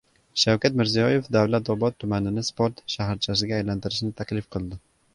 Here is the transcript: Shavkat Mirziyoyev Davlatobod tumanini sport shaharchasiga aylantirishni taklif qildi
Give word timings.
Shavkat 0.43 0.79
Mirziyoyev 0.79 1.29
Davlatobod 1.35 1.99
tumanini 2.05 2.47
sport 2.49 2.83
shaharchasiga 2.97 3.63
aylantirishni 3.63 4.15
taklif 4.23 4.53
qildi 4.59 4.87